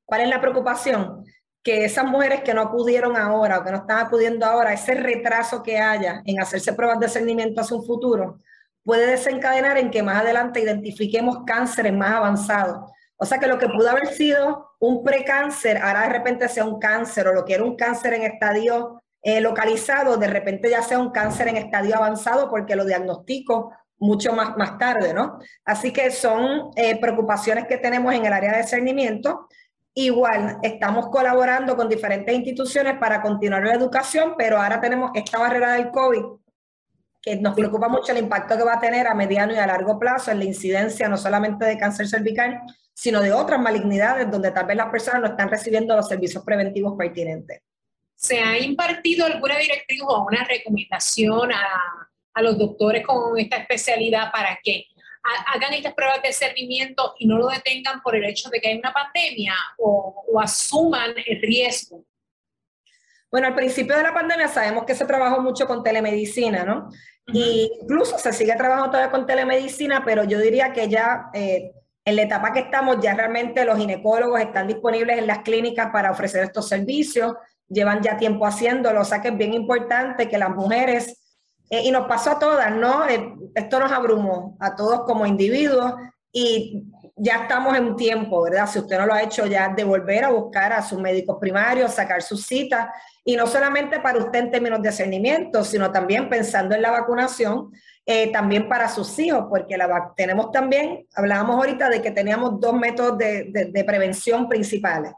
¿Cuál 0.03 0.22
es 0.22 0.27
la 0.27 0.41
preocupación? 0.41 1.24
Que 1.63 1.86
esas 1.86 2.05
mujeres 2.05 2.41
que 2.41 2.53
no 2.53 2.63
acudieron 2.63 3.15
ahora 3.15 3.60
o 3.60 3.63
que 3.63 3.72
no 3.72 3.77
están 3.77 4.05
acudiendo 4.05 4.46
ahora, 4.46 4.74
ese 4.74 4.93
retraso 4.93 5.63
que 5.63 5.77
haya 5.79 6.22
en 6.25 6.41
hacerse 6.41 6.74
pruebas 6.74 7.00
de 7.00 7.08
cernimiento 7.08 7.62
hacia 7.62 7.77
un 7.77 7.86
futuro, 7.86 8.41
puede 8.83 9.07
desencadenar 9.07 9.77
en 9.77 9.91
que 9.91 10.03
más 10.03 10.21
adelante 10.21 10.61
identifiquemos 10.61 11.43
cánceres 11.45 11.93
más 11.93 12.11
avanzados. 12.11 12.91
O 13.17 13.25
sea 13.25 13.38
que 13.38 13.47
lo 13.47 13.59
que 13.59 13.69
pudo 13.69 13.89
haber 13.89 14.07
sido 14.07 14.71
un 14.79 15.03
precáncer, 15.03 15.77
ahora 15.77 16.01
de 16.01 16.09
repente 16.09 16.50
sea 16.50 16.65
un 16.65 16.79
cáncer, 16.79 17.27
o 17.27 17.33
lo 17.33 17.45
que 17.45 17.53
era 17.53 17.63
un 17.63 17.75
cáncer 17.75 18.13
en 18.13 18.23
estadio 18.23 19.00
eh, 19.21 19.39
localizado, 19.39 20.17
de 20.17 20.27
repente 20.27 20.69
ya 20.69 20.81
sea 20.81 20.97
un 20.97 21.11
cáncer 21.11 21.47
en 21.47 21.57
estadio 21.57 21.95
avanzado 21.95 22.50
porque 22.50 22.75
lo 22.75 22.83
diagnostico 22.83 23.71
mucho 24.00 24.33
más, 24.33 24.57
más 24.57 24.79
tarde, 24.79 25.13
¿no? 25.13 25.38
Así 25.63 25.93
que 25.93 26.09
son 26.09 26.71
eh, 26.75 27.00
preocupaciones 27.00 27.67
que 27.67 27.77
tenemos 27.77 28.15
en 28.15 28.25
el 28.25 28.33
área 28.33 28.57
de 28.57 28.63
cernimiento. 28.63 29.47
Igual, 29.93 30.57
estamos 30.63 31.09
colaborando 31.09 31.75
con 31.75 31.88
diferentes 31.88 32.33
instituciones 32.33 32.97
para 32.97 33.21
continuar 33.21 33.63
la 33.63 33.75
educación, 33.75 34.33
pero 34.35 34.57
ahora 34.59 34.81
tenemos 34.81 35.11
esta 35.13 35.38
barrera 35.38 35.73
del 35.73 35.91
COVID 35.91 36.40
que 37.21 37.35
nos 37.35 37.55
preocupa 37.55 37.87
mucho 37.87 38.11
el 38.11 38.19
impacto 38.19 38.57
que 38.57 38.63
va 38.63 38.75
a 38.75 38.79
tener 38.79 39.07
a 39.07 39.13
mediano 39.13 39.53
y 39.53 39.57
a 39.57 39.67
largo 39.67 39.99
plazo 39.99 40.31
en 40.31 40.39
la 40.39 40.45
incidencia 40.45 41.07
no 41.07 41.17
solamente 41.17 41.65
de 41.65 41.77
cáncer 41.77 42.07
cervical, 42.07 42.61
sino 42.93 43.21
de 43.21 43.31
otras 43.31 43.59
malignidades 43.59 44.29
donde 44.29 44.51
tal 44.51 44.65
vez 44.65 44.77
las 44.77 44.89
personas 44.89 45.21
no 45.21 45.27
están 45.27 45.49
recibiendo 45.49 45.95
los 45.95 46.07
servicios 46.07 46.43
preventivos 46.43 46.97
pertinentes. 46.97 47.61
¿Se 48.15 48.39
ha 48.39 48.57
impartido 48.59 49.25
alguna 49.25 49.57
directriz 49.57 50.01
o 50.03 50.25
una 50.25 50.43
recomendación 50.43 51.51
a 51.51 52.41
los 52.41 52.57
doctores 52.57 53.05
con 53.05 53.37
esta 53.37 53.57
especialidad 53.57 54.31
para 54.31 54.59
que 54.63 54.85
hagan 55.23 55.73
estas 55.73 55.93
pruebas 55.93 56.21
de 56.21 56.33
cernimiento 56.33 57.13
y 57.19 57.27
no 57.27 57.37
lo 57.37 57.47
detengan 57.47 58.01
por 58.01 58.15
el 58.15 58.25
hecho 58.25 58.49
de 58.49 58.59
que 58.59 58.69
hay 58.69 58.77
una 58.77 58.93
pandemia 58.93 59.55
o, 59.77 60.39
asuman 60.41 61.13
el 61.25 61.41
riesgo? 61.41 62.03
Bueno, 63.31 63.47
al 63.47 63.55
principio 63.55 63.95
de 63.95 64.03
la 64.03 64.13
pandemia 64.13 64.50
sabemos 64.50 64.83
que 64.83 64.93
se 64.93 65.05
trabajó 65.05 65.41
mucho 65.41 65.65
con 65.65 65.83
telemedicina, 65.83 66.65
¿no? 66.65 66.89
Y 67.27 67.71
incluso 67.81 68.17
se 68.17 68.33
sigue 68.33 68.53
trabajando 68.55 68.91
todavía 68.91 69.11
con 69.11 69.25
telemedicina, 69.25 70.03
pero 70.03 70.25
yo 70.25 70.38
diría 70.39 70.73
que 70.73 70.89
ya 70.89 71.29
eh, 71.33 71.71
en 72.03 72.15
la 72.17 72.23
etapa 72.23 72.51
que 72.51 72.59
estamos, 72.59 72.97
ya 73.00 73.13
realmente 73.13 73.63
los 73.63 73.77
ginecólogos 73.77 74.41
están 74.41 74.67
disponibles 74.67 75.17
en 75.17 75.27
las 75.27 75.39
clínicas 75.39 75.91
para 75.91 76.11
ofrecer 76.11 76.43
estos 76.43 76.67
servicios, 76.67 77.35
llevan 77.69 78.01
ya 78.01 78.17
tiempo 78.17 78.45
haciéndolo, 78.45 79.00
o 79.00 79.05
sea 79.05 79.21
que 79.21 79.29
es 79.29 79.38
bien 79.38 79.53
importante 79.53 80.27
que 80.27 80.38
las 80.38 80.50
mujeres, 80.50 81.38
eh, 81.69 81.83
y 81.83 81.91
nos 81.91 82.07
pasó 82.07 82.31
a 82.31 82.39
todas, 82.39 82.75
¿no? 82.75 83.07
Eh, 83.07 83.33
esto 83.55 83.79
nos 83.79 83.93
abrumó 83.93 84.57
a 84.59 84.75
todos 84.75 85.03
como 85.05 85.25
individuos 85.25 85.93
y 86.33 86.83
ya 87.23 87.43
estamos 87.43 87.77
en 87.77 87.85
un 87.85 87.95
tiempo, 87.95 88.41
¿verdad? 88.41 88.65
Si 88.65 88.79
usted 88.79 88.97
no 88.97 89.05
lo 89.05 89.13
ha 89.13 89.21
hecho 89.21 89.45
ya, 89.45 89.69
de 89.69 89.83
volver 89.83 90.23
a 90.23 90.31
buscar 90.31 90.73
a 90.73 90.81
sus 90.81 90.99
médicos 90.99 91.37
primarios, 91.39 91.93
sacar 91.93 92.23
sus 92.23 92.47
citas, 92.47 92.89
y 93.23 93.35
no 93.35 93.45
solamente 93.45 93.99
para 93.99 94.17
usted 94.17 94.39
en 94.39 94.51
términos 94.51 94.81
de 94.81 94.89
discernimiento, 94.89 95.63
sino 95.63 95.91
también 95.91 96.29
pensando 96.29 96.73
en 96.73 96.81
la 96.81 96.89
vacunación, 96.89 97.71
eh, 98.07 98.31
también 98.31 98.67
para 98.67 98.89
sus 98.89 99.19
hijos, 99.19 99.45
porque 99.51 99.77
la, 99.77 100.13
tenemos 100.17 100.51
también, 100.51 101.05
hablábamos 101.13 101.57
ahorita 101.57 101.89
de 101.89 102.01
que 102.01 102.09
teníamos 102.09 102.59
dos 102.59 102.73
métodos 102.73 103.19
de, 103.19 103.69
de, 103.71 103.83
prevención 103.83 104.49
principales. 104.49 105.13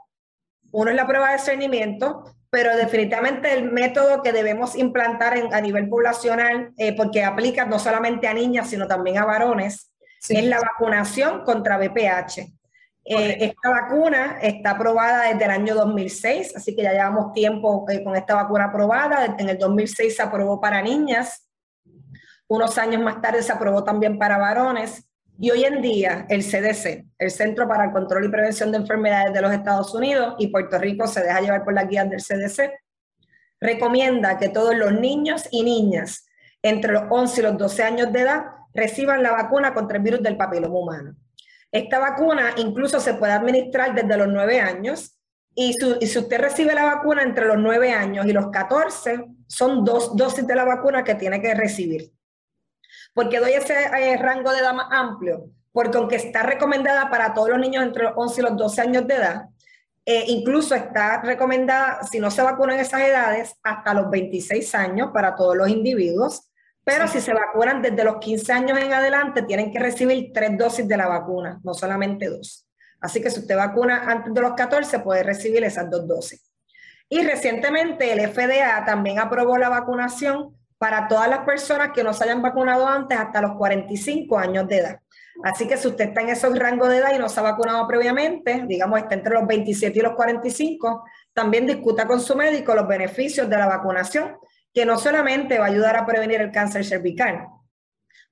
Uno 0.74 0.90
es 0.90 0.98
la 0.98 1.08
prueba 1.08 1.30
de 1.30 1.38
discernimiento, 1.38 2.26
pero 2.50 2.76
definitivamente 2.76 3.54
el 3.54 3.72
método 3.72 4.22
que 4.22 4.34
debemos 4.34 4.76
implantar 4.76 5.38
en, 5.38 5.54
a 5.54 5.62
nivel 5.62 5.88
poblacional, 5.88 6.74
eh, 6.76 6.94
porque 6.98 7.24
aplica 7.24 7.64
no 7.64 7.80
solamente 7.80 8.28
a 8.28 8.34
niñas, 8.34 8.70
sino 8.70 8.88
también 8.88 9.20
a 9.20 9.26
varones, 9.26 9.93
es 10.30 10.46
la 10.46 10.60
vacunación 10.60 11.44
contra 11.44 11.78
VPH. 11.78 12.40
Eh, 13.06 13.38
esta 13.42 13.70
vacuna 13.70 14.40
está 14.42 14.72
aprobada 14.72 15.30
desde 15.30 15.44
el 15.44 15.52
año 15.52 15.76
2006, 15.76 16.56
así 16.56 16.74
que 16.74 16.84
ya 16.84 16.94
llevamos 16.94 17.34
tiempo 17.34 17.86
eh, 17.90 18.02
con 18.02 18.16
esta 18.16 18.36
vacuna 18.36 18.66
aprobada. 18.66 19.36
En 19.38 19.50
el 19.50 19.58
2006 19.58 20.16
se 20.16 20.22
aprobó 20.22 20.62
para 20.62 20.82
niñas, 20.82 21.50
unos 22.48 22.78
años 22.78 23.02
más 23.02 23.22
tarde 23.22 23.44
se 23.44 23.52
aprobó 23.52 23.84
también 23.84 24.18
para 24.18 24.38
varones. 24.38 25.10
Y 25.40 25.52
hoy 25.52 25.66
en 25.66 25.82
día 25.82 26.26
el 26.30 26.44
CDC, 26.44 27.06
el 27.18 27.32
Centro 27.32 27.68
para 27.68 27.86
el 27.86 27.92
Control 27.92 28.26
y 28.26 28.30
Prevención 28.30 28.72
de 28.72 28.78
Enfermedades 28.78 29.34
de 29.34 29.42
los 29.42 29.52
Estados 29.52 29.94
Unidos, 29.94 30.36
y 30.38 30.48
Puerto 30.48 30.78
Rico 30.78 31.08
se 31.08 31.24
deja 31.24 31.42
llevar 31.42 31.66
por 31.66 31.74
las 31.74 31.90
guías 31.90 32.10
del 32.10 32.22
CDC, 32.22 32.72
recomienda 33.60 34.38
que 34.38 34.50
todos 34.50 34.76
los 34.76 34.94
niños 34.94 35.48
y 35.52 35.64
niñas 35.64 36.26
entre 36.62 36.94
los 36.94 37.04
11 37.10 37.40
y 37.40 37.44
los 37.44 37.58
12 37.58 37.84
años 37.84 38.14
de 38.14 38.22
edad 38.22 38.44
reciban 38.74 39.24
la 39.24 39.32
vacuna 39.32 39.74
contra 39.74 39.98
el 39.98 40.04
virus 40.04 40.22
del 40.22 40.38
papiloma 40.38 40.80
humano. 40.80 41.16
Esta 41.72 42.00
vacuna 42.00 42.54
incluso 42.58 43.00
se 43.00 43.16
puede 43.16 43.34
administrar 43.34 43.96
desde 43.96 44.18
los 44.18 44.28
9 44.28 44.60
años 44.60 45.18
y, 45.56 45.74
si 45.74 46.20
usted 46.20 46.40
recibe 46.40 46.74
la 46.74 46.86
vacuna 46.86 47.24
entre 47.24 47.46
los 47.46 47.58
9 47.58 47.92
años 47.92 48.26
y 48.26 48.34
los 48.34 48.50
14, 48.50 49.26
son 49.48 49.84
dos 49.86 50.16
dosis 50.16 50.46
de 50.48 50.56
la 50.56 50.66
vacuna 50.66 51.04
que 51.04 51.16
tiene 51.16 51.42
que 51.42 51.54
recibir. 51.54 52.12
¿Por 53.14 53.30
qué 53.30 53.40
doy 53.40 53.54
ese 53.54 53.74
eh, 53.86 54.18
rango 54.18 54.52
de 54.52 54.60
edad 54.60 54.74
más 54.74 54.88
amplio? 54.92 55.50
Porque 55.72 55.98
aunque 55.98 56.16
está 56.16 56.44
recomendada 56.44 57.10
para 57.10 57.34
todos 57.34 57.50
los 57.50 57.60
niños 57.60 57.84
entre 57.84 58.04
los 58.04 58.14
11 58.16 58.42
y 58.42 58.44
los 58.44 58.58
12 58.58 58.82
años 58.82 59.08
de 59.08 59.16
edad, 59.16 59.46
eh, 60.06 60.26
incluso 60.28 60.76
está 60.76 61.22
recomendada, 61.22 62.04
si 62.04 62.20
no 62.20 62.30
se 62.30 62.42
vacunan 62.42 62.80
esas 62.80 63.02
edades, 63.02 63.56
hasta 63.64 63.94
los 63.94 64.10
26 64.10 64.76
años 64.76 65.12
para 65.14 65.36
todos 65.36 65.56
los 65.56 65.70
individuos. 65.70 66.52
Pero 66.84 67.08
si 67.08 67.22
se 67.22 67.34
vacunan 67.34 67.82
desde 67.82 68.04
los 68.04 68.18
15 68.18 68.52
años 68.52 68.78
en 68.78 68.94
adelante, 68.94 69.44
tienen 69.44 69.72
que 69.72 69.80
recibir 69.80 70.32
tres 70.34 70.58
dosis 70.58 70.88
de 70.88 70.98
la 70.98 71.08
vacuna, 71.08 71.60
no 71.64 71.74
solamente 71.74 72.28
dos. 72.28 72.68
Así 73.00 73.22
que 73.22 73.30
si 73.30 73.40
usted 73.40 73.56
vacuna 73.56 74.04
antes 74.06 74.34
de 74.34 74.42
los 74.42 74.54
14, 74.54 75.00
puede 75.00 75.24
recibir 75.24 75.64
esas 75.64 75.90
dos 75.90 76.08
dosis. 76.08 76.50
Y 77.10 77.22
recientemente 77.24 78.12
el 78.12 78.28
FDA 78.30 78.84
también 78.86 79.20
aprobó 79.20 79.58
la 79.58 79.70
vacunación 79.70 80.58
para 80.78 81.08
todas 81.08 81.30
las 81.30 81.40
personas 81.40 81.92
que 81.94 82.04
no 82.04 82.14
se 82.14 82.26
hayan 82.26 82.42
vacunado 82.42 82.88
antes 82.88 83.18
hasta 83.18 83.42
los 83.42 83.56
45 83.58 84.38
años 84.38 84.68
de 84.68 84.78
edad. 84.80 85.00
Así 85.44 85.68
que 85.68 85.78
si 85.78 85.88
usted 85.88 86.10
está 86.10 86.22
en 86.22 86.30
esos 86.30 86.58
rangos 86.58 86.90
de 86.90 86.98
edad 86.98 87.14
y 87.14 87.20
no 87.20 87.30
se 87.30 87.40
ha 87.40 87.44
vacunado 87.44 87.88
previamente, 87.88 88.66
digamos 88.68 89.00
está 89.00 89.16
entre 89.16 89.34
los 89.34 89.48
27 89.48 89.98
y 89.98 90.02
los 90.02 90.14
45, 90.14 91.04
también 91.34 91.66
discuta 91.66 92.06
con 92.06 92.20
su 92.20 92.36
médico 92.36 92.76
los 92.76 92.88
beneficios 92.88 93.50
de 93.50 93.58
la 93.58 93.68
vacunación 93.68 94.38
que 94.74 94.86
no 94.86 94.98
solamente 94.98 95.60
va 95.60 95.66
a 95.66 95.70
ayudar 95.70 95.96
a 95.96 96.06
prevenir 96.06 96.42
el 96.42 96.52
cáncer 96.52 96.84
cervical, 96.84 97.48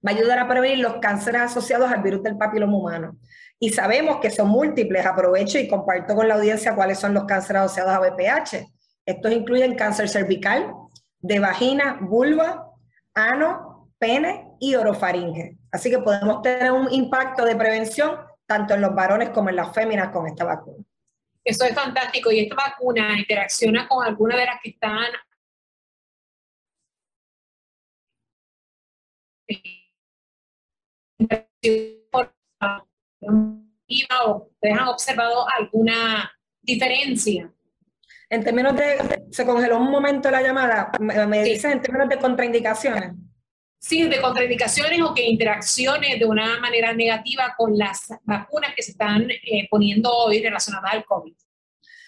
va 0.06 0.12
a 0.12 0.16
ayudar 0.16 0.40
a 0.40 0.48
prevenir 0.48 0.80
los 0.80 0.96
cánceres 0.98 1.42
asociados 1.42 1.92
al 1.92 2.02
virus 2.02 2.24
del 2.24 2.38
papiloma 2.38 2.78
humano. 2.78 3.18
Y 3.60 3.70
sabemos 3.70 4.18
que 4.20 4.32
son 4.32 4.50
múltiples. 4.50 5.06
Aprovecho 5.06 5.60
y 5.60 5.68
comparto 5.68 6.16
con 6.16 6.28
la 6.28 6.34
audiencia 6.34 6.74
cuáles 6.74 7.00
son 7.00 7.14
los 7.14 7.26
cánceres 7.26 7.62
asociados 7.62 7.94
a 7.94 8.00
VPH. 8.00 8.66
Estos 9.06 9.32
incluyen 9.32 9.76
cáncer 9.76 10.10
cervical, 10.10 10.74
de 11.20 11.40
vagina, 11.40 12.00
vulva, 12.02 12.72
ano, 13.14 13.92
pene 14.00 14.48
y 14.60 14.74
orofaringe. 14.74 15.58
Así 15.72 15.92
que 15.92 16.00
podemos 16.00 16.42
tener 16.42 16.72
un 16.72 16.92
impacto 16.92 17.46
de 17.46 17.56
prevención 17.56 18.18
tanto 18.48 18.74
en 18.74 18.82
los 18.82 18.96
varones 18.96 19.30
como 19.30 19.50
en 19.50 19.58
las 19.58 19.72
féminas 19.74 20.10
con 20.10 20.28
esta 20.28 20.44
vacuna. 20.44 20.84
Eso 21.44 21.64
es 21.66 21.76
fantástico. 21.76 22.32
¿Y 22.32 22.42
esta 22.42 22.56
vacuna 22.56 23.18
interacciona 23.18 23.88
con 23.88 24.04
alguna 24.04 24.38
de 24.38 24.46
las 24.48 24.56
que 24.62 24.72
están 24.72 25.06
o 34.26 34.48
han 34.62 34.88
observado 34.88 35.46
alguna 35.58 36.32
diferencia? 36.62 37.52
En 38.30 38.44
términos 38.44 38.76
de, 38.76 39.26
se 39.32 39.46
congeló 39.46 39.78
un 39.78 39.92
momento 39.92 40.32
la 40.32 40.42
llamada, 40.42 40.92
me, 41.00 41.44
dicen 41.44 41.72
en 41.74 41.82
términos 41.82 42.08
de 42.08 42.18
contraindicaciones. 42.18 43.12
Sí, 43.78 44.08
de 44.08 44.22
contraindicaciones 44.22 45.02
o 45.02 45.14
que 45.14 45.28
interacciones 45.28 46.20
de 46.20 46.26
una 46.26 46.60
manera 46.60 46.94
negativa 46.94 47.56
con 47.58 47.78
las 47.78 48.08
vacunas 48.24 48.74
que 48.76 48.84
se 48.84 48.92
están 48.92 49.30
eh, 49.30 49.68
poniendo 49.70 50.10
hoy 50.12 50.42
relacionadas 50.42 50.94
al 50.94 51.04
COVID. 51.04 51.34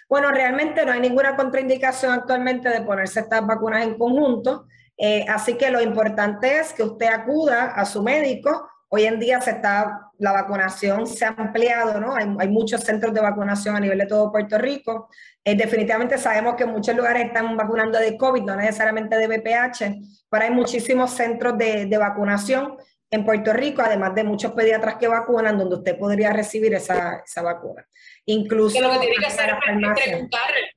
Bueno, 0.08 0.32
realmente 0.32 0.86
no 0.86 0.92
hay 0.92 1.00
ninguna 1.00 1.36
contraindicación 1.36 2.12
actualmente 2.12 2.70
de 2.70 2.82
ponerse 2.82 3.22
estas 3.22 3.46
vacunas 3.46 3.84
en 3.84 3.98
conjunto. 3.98 4.68
Eh, 4.98 5.26
así 5.28 5.56
que 5.56 5.72
lo 5.72 5.82
importante 5.82 6.60
es 6.60 6.74
que 6.74 6.84
usted 6.84 7.08
acuda 7.08 7.72
a 7.72 7.86
su 7.86 8.04
médico. 8.04 8.70
Hoy 8.90 9.06
en 9.06 9.20
día 9.20 9.42
se 9.42 9.52
está, 9.52 10.12
la 10.20 10.32
vacunación 10.32 11.08
se 11.08 11.26
ha 11.26 11.30
ampliado, 11.30 12.00
¿no? 12.00 12.16
Hay, 12.16 12.48
muchos 12.48 12.82
centros 12.82 13.12
de 13.14 13.22
vacunación 13.22 13.76
a 13.76 13.80
nivel 13.80 13.98
de 13.98 14.06
todo 14.06 14.32
Puerto 14.32 14.58
Rico. 14.58 15.10
Eh, 15.44 15.56
definitivamente 15.56 16.18
sabemos 16.18 16.56
que 16.56 16.64
en 16.64 16.72
muchos 16.72 16.96
lugares 16.96 17.26
están 17.26 17.58
vacunando 17.58 17.98
de 17.98 18.16
COVID, 18.16 18.44
no 18.44 18.56
necesariamente 18.56 19.18
de 19.18 19.28
VPH, 19.28 19.96
pero 20.30 20.44
hay 20.44 20.52
muchísimos 20.52 21.12
centros 21.12 21.58
de, 21.58 21.88
de 21.88 21.98
vacunación 21.98 22.78
en 23.10 23.26
Puerto 23.26 23.54
Rico, 23.54 23.82
además 23.84 24.14
de 24.16 24.24
muchos 24.24 24.54
pediatras 24.54 24.96
que 24.96 25.08
vacunan, 25.08 25.58
donde 25.58 25.76
usted 25.76 25.98
podría 25.98 26.32
recibir 26.32 26.74
esa, 26.74 27.22
esa 27.26 27.42
vacuna. 27.42 27.88
Incluso... 28.26 28.80
lo 28.82 28.92
que 28.92 29.00
tiene 29.00 29.16
que 29.18 29.26
hacer 29.26 29.50
es 29.50 30.04
preguntarle 30.04 30.72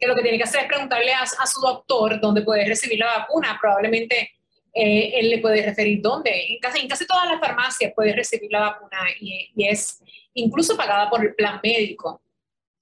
que 0.00 0.08
lo 0.08 0.14
que 0.14 0.22
tiene 0.22 0.38
que 0.38 0.44
hacer 0.44 0.62
es 0.62 0.66
preguntarle 0.66 1.12
a, 1.12 1.26
su 1.26 1.60
doctor 1.60 2.18
dónde 2.20 2.42
puede 2.42 2.64
recibir 2.64 2.98
la 2.98 3.18
vacuna. 3.18 3.58
Probablemente 3.60 4.30
eh, 4.72 5.12
él 5.14 5.28
le 5.28 5.38
puede 5.38 5.62
referir 5.62 6.00
dónde. 6.00 6.30
En 6.54 6.58
casi, 6.58 6.80
en 6.80 6.88
casi 6.88 7.06
todas 7.06 7.28
las 7.28 7.38
farmacias 7.38 7.92
puede 7.94 8.14
recibir 8.14 8.50
la 8.50 8.60
vacuna 8.60 8.98
y, 9.20 9.52
es 9.56 10.02
incluso 10.32 10.76
pagada 10.76 11.10
por 11.10 11.22
el 11.22 11.34
plan 11.34 11.60
médico. 11.62 12.22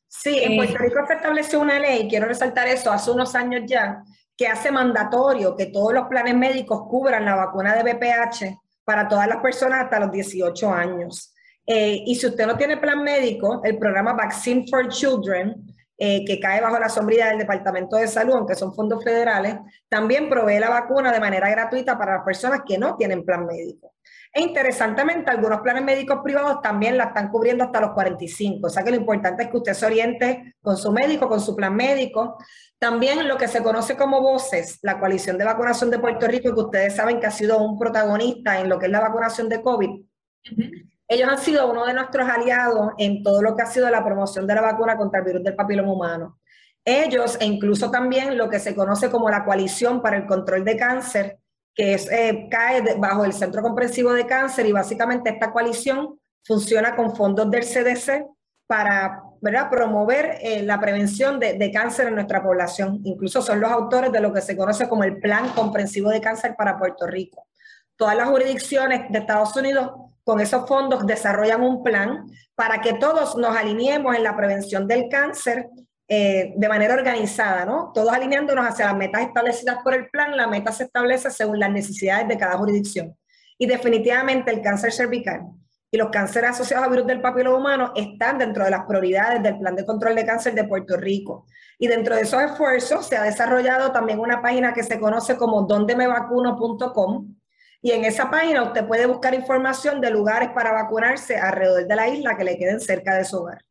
Sí, 0.06 0.38
en 0.38 0.56
Puerto 0.56 0.76
eh, 0.76 0.78
Rico 0.78 1.06
se 1.06 1.14
estableció 1.14 1.60
una 1.60 1.78
ley, 1.78 2.06
quiero 2.08 2.26
resaltar 2.26 2.66
eso, 2.68 2.90
hace 2.90 3.10
unos 3.10 3.34
años 3.34 3.62
ya, 3.66 4.02
que 4.36 4.46
hace 4.46 4.70
mandatorio 4.70 5.54
que 5.54 5.66
todos 5.66 5.92
los 5.92 6.06
planes 6.06 6.34
médicos 6.34 6.82
cubran 6.88 7.24
la 7.24 7.34
vacuna 7.34 7.74
de 7.74 7.92
BPH 7.92 8.58
para 8.84 9.06
todas 9.06 9.26
las 9.26 9.38
personas 9.38 9.84
hasta 9.84 10.00
los 10.00 10.12
18 10.12 10.72
años. 10.72 11.34
Eh, 11.66 12.02
y 12.06 12.14
si 12.14 12.26
usted 12.26 12.46
no 12.46 12.56
tiene 12.56 12.78
plan 12.78 13.02
médico, 13.02 13.60
el 13.64 13.76
programa 13.76 14.14
Vaccine 14.14 14.64
for 14.70 14.88
Children 14.88 15.54
eh, 16.00 16.24
que 16.24 16.38
cae 16.38 16.60
bajo 16.60 16.78
la 16.78 16.88
sombría 16.88 17.26
del 17.26 17.38
Departamento 17.38 17.96
de 17.96 18.06
Salud, 18.06 18.34
aunque 18.34 18.54
son 18.54 18.72
fondos 18.72 19.02
federales, 19.02 19.56
también 19.88 20.28
provee 20.28 20.60
la 20.60 20.70
vacuna 20.70 21.10
de 21.10 21.18
manera 21.18 21.50
gratuita 21.50 21.98
para 21.98 22.14
las 22.14 22.24
personas 22.24 22.60
que 22.64 22.78
no 22.78 22.94
tienen 22.94 23.24
plan 23.24 23.44
médico. 23.44 23.94
E 24.32 24.40
interesantemente, 24.40 25.30
algunos 25.30 25.60
planes 25.60 25.82
médicos 25.82 26.20
privados 26.22 26.60
también 26.62 26.96
la 26.96 27.06
están 27.06 27.30
cubriendo 27.30 27.64
hasta 27.64 27.80
los 27.80 27.90
45. 27.94 28.66
O 28.66 28.70
sea 28.70 28.84
que 28.84 28.90
lo 28.90 28.96
importante 28.96 29.42
es 29.42 29.50
que 29.50 29.56
usted 29.56 29.74
se 29.74 29.86
oriente 29.86 30.54
con 30.60 30.76
su 30.76 30.92
médico, 30.92 31.28
con 31.28 31.40
su 31.40 31.56
plan 31.56 31.74
médico. 31.74 32.36
También 32.78 33.26
lo 33.26 33.36
que 33.36 33.48
se 33.48 33.60
conoce 33.60 33.96
como 33.96 34.20
VOCES, 34.20 34.78
la 34.82 35.00
coalición 35.00 35.36
de 35.36 35.44
vacunación 35.44 35.90
de 35.90 35.98
Puerto 35.98 36.28
Rico, 36.28 36.54
que 36.54 36.60
ustedes 36.60 36.94
saben 36.94 37.18
que 37.18 37.26
ha 37.26 37.32
sido 37.32 37.58
un 37.58 37.76
protagonista 37.76 38.60
en 38.60 38.68
lo 38.68 38.78
que 38.78 38.86
es 38.86 38.92
la 38.92 39.00
vacunación 39.00 39.48
de 39.48 39.62
COVID. 39.62 39.90
Ellos 41.08 41.28
han 41.30 41.38
sido 41.38 41.70
uno 41.70 41.86
de 41.86 41.94
nuestros 41.94 42.28
aliados 42.28 42.92
en 42.98 43.22
todo 43.22 43.40
lo 43.40 43.56
que 43.56 43.62
ha 43.62 43.66
sido 43.66 43.88
la 43.88 44.04
promoción 44.04 44.46
de 44.46 44.54
la 44.54 44.60
vacuna 44.60 44.96
contra 44.96 45.20
el 45.20 45.24
virus 45.26 45.42
del 45.42 45.56
papiloma 45.56 45.90
humano. 45.90 46.38
Ellos 46.84 47.38
e 47.40 47.46
incluso 47.46 47.90
también 47.90 48.36
lo 48.36 48.50
que 48.50 48.58
se 48.58 48.74
conoce 48.74 49.10
como 49.10 49.30
la 49.30 49.44
coalición 49.44 50.02
para 50.02 50.18
el 50.18 50.26
control 50.26 50.64
de 50.64 50.76
cáncer, 50.76 51.38
que 51.74 51.94
es, 51.94 52.10
eh, 52.12 52.48
cae 52.50 52.96
bajo 52.98 53.24
el 53.24 53.32
Centro 53.32 53.62
Comprensivo 53.62 54.12
de 54.12 54.26
Cáncer 54.26 54.66
y 54.66 54.72
básicamente 54.72 55.30
esta 55.30 55.50
coalición 55.50 56.18
funciona 56.44 56.94
con 56.94 57.16
fondos 57.16 57.50
del 57.50 57.64
CDC 57.64 58.26
para 58.66 59.22
¿verdad? 59.40 59.70
promover 59.70 60.38
eh, 60.42 60.62
la 60.62 60.78
prevención 60.78 61.40
de, 61.40 61.54
de, 61.54 61.70
cáncer 61.70 62.08
en 62.08 62.16
nuestra 62.16 62.42
población. 62.42 63.00
Incluso 63.04 63.40
son 63.40 63.60
los 63.60 63.70
autores 63.70 64.12
de 64.12 64.20
lo 64.20 64.32
que 64.32 64.42
se 64.42 64.56
conoce 64.56 64.88
como 64.88 65.04
el 65.04 65.18
Plan 65.20 65.48
Comprensivo 65.50 66.10
de 66.10 66.20
Cáncer 66.20 66.54
para 66.56 66.78
Puerto 66.78 67.06
Rico. 67.06 67.46
Todas 67.96 68.16
las 68.16 68.28
jurisdicciones 68.28 69.10
de 69.10 69.18
Estados 69.18 69.56
Unidos 69.56 69.92
con 70.28 70.42
esos 70.42 70.68
fondos 70.68 71.06
desarrollan 71.06 71.62
un 71.62 71.82
plan 71.82 72.26
para 72.54 72.82
que 72.82 72.92
todos 72.92 73.34
nos 73.38 73.56
alineemos 73.56 74.14
en 74.14 74.22
la 74.22 74.36
prevención 74.36 74.86
del 74.86 75.08
cáncer 75.08 75.70
eh, 76.06 76.52
de 76.54 76.68
manera 76.68 76.92
organizada, 76.92 77.64
¿no? 77.64 77.92
Todos 77.94 78.12
alineándonos 78.12 78.66
hacia 78.66 78.84
las 78.84 78.96
metas 78.98 79.22
establecidas 79.22 79.78
por 79.82 79.94
el 79.94 80.10
plan, 80.10 80.36
la 80.36 80.46
meta 80.46 80.70
se 80.70 80.84
establece 80.84 81.30
según 81.30 81.58
las 81.58 81.70
necesidades 81.70 82.28
de 82.28 82.36
cada 82.36 82.58
jurisdicción. 82.58 83.16
Y 83.56 83.64
definitivamente 83.64 84.50
el 84.50 84.60
cáncer 84.60 84.92
cervical 84.92 85.46
y 85.90 85.96
los 85.96 86.10
cánceres 86.10 86.50
asociados 86.50 86.86
a 86.86 86.90
virus 86.90 87.06
del 87.06 87.22
papiloma 87.22 87.56
humano 87.56 87.92
están 87.96 88.36
dentro 88.36 88.66
de 88.66 88.70
las 88.70 88.84
prioridades 88.84 89.42
del 89.42 89.58
Plan 89.58 89.76
de 89.76 89.86
Control 89.86 90.14
de 90.14 90.26
Cáncer 90.26 90.54
de 90.54 90.64
Puerto 90.64 90.98
Rico. 90.98 91.46
Y 91.78 91.86
dentro 91.86 92.14
de 92.14 92.20
esos 92.20 92.42
esfuerzos 92.42 93.06
se 93.06 93.16
ha 93.16 93.22
desarrollado 93.22 93.92
también 93.92 94.18
una 94.18 94.42
página 94.42 94.74
que 94.74 94.82
se 94.82 95.00
conoce 95.00 95.38
como 95.38 95.62
dondemevacuno.com. 95.62 97.37
Y 97.80 97.92
en 97.92 98.04
esa 98.04 98.30
página 98.30 98.64
usted 98.64 98.86
puede 98.86 99.06
buscar 99.06 99.34
información 99.34 100.00
de 100.00 100.10
lugares 100.10 100.50
para 100.50 100.72
vacunarse 100.72 101.36
alrededor 101.36 101.86
de 101.86 101.96
la 101.96 102.08
isla 102.08 102.36
que 102.36 102.44
le 102.44 102.58
queden 102.58 102.80
cerca 102.80 103.14
de 103.14 103.24
su 103.24 103.38
hogar. 103.38 103.64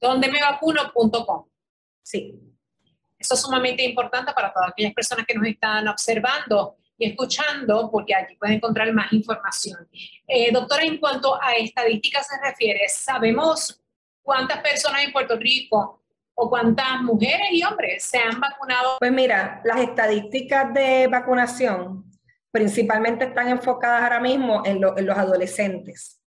Dondemevacuno.com. 0.00 1.46
Sí. 2.02 2.38
Eso 3.18 3.34
es 3.34 3.40
sumamente 3.40 3.82
importante 3.84 4.32
para 4.32 4.52
todas 4.52 4.70
aquellas 4.70 4.94
personas 4.94 5.26
que 5.26 5.34
nos 5.34 5.46
están 5.46 5.86
observando 5.88 6.76
y 6.96 7.08
escuchando, 7.10 7.90
porque 7.90 8.14
allí 8.14 8.36
pueden 8.36 8.56
encontrar 8.56 8.92
más 8.92 9.12
información. 9.12 9.88
Eh, 10.26 10.50
doctora, 10.52 10.84
en 10.84 10.98
cuanto 10.98 11.40
a 11.40 11.52
estadísticas 11.52 12.26
se 12.26 12.36
refiere, 12.42 12.80
¿sabemos 12.88 13.80
cuántas 14.22 14.60
personas 14.60 15.02
en 15.04 15.12
Puerto 15.12 15.36
Rico 15.36 16.02
o 16.34 16.48
cuántas 16.48 17.00
mujeres 17.02 17.48
y 17.52 17.62
hombres 17.62 18.04
se 18.04 18.18
han 18.18 18.38
vacunado? 18.38 18.96
Pues 18.98 19.12
mira, 19.12 19.60
las 19.64 19.80
estadísticas 19.80 20.72
de 20.72 21.06
vacunación 21.08 22.09
principalmente 22.50 23.26
están 23.26 23.48
enfocadas 23.48 24.02
ahora 24.02 24.20
mismo 24.20 24.62
en, 24.64 24.80
los 24.80 25.18
adolescentes. 25.18 26.20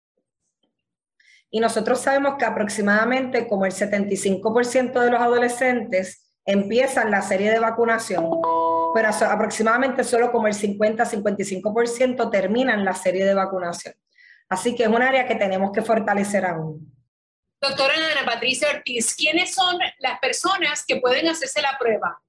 Y 1.49 1.59
nosotros 1.59 1.99
sabemos 1.99 2.35
que 2.37 2.45
aproximadamente 2.45 3.47
como 3.47 3.65
el 3.65 3.71
75% 3.71 4.99
de 4.99 5.11
los 5.11 5.21
adolescentes 5.21 6.35
empiezan 6.45 7.11
la 7.11 7.21
serie 7.21 7.51
de 7.51 7.59
vacunación 7.59 8.25
pero 8.93 9.09
aproximadamente 9.09 10.03
solo 10.03 10.31
como 10.31 10.47
el 10.47 10.53
50-55% 10.53 12.29
terminan 12.29 12.85
la 12.85 12.93
serie 12.93 13.25
de 13.25 13.33
vacunación. 13.33 13.95
Así 14.47 14.75
que 14.75 14.83
es 14.83 14.89
un 14.89 15.01
área 15.01 15.27
que 15.27 15.35
tenemos 15.35 15.71
que 15.71 15.81
fortalecer 15.81 16.45
aún. 16.45 16.93
Doctora 17.59 17.93
Ana 17.95 18.25
Patricia 18.25 18.69
Ortiz, 18.69 19.15
¿quiénes 19.15 19.53
son 19.53 19.79
las 19.99 20.19
personas 20.19 20.85
que 20.85 20.97
pueden 20.97 21.27
hacerse 21.27 21.61
la 21.61 21.75
prueba? 21.79 22.21